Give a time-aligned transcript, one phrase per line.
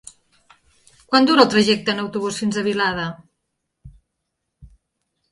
[1.09, 3.05] Quant dura el trajecte en autobús fins a Vilada?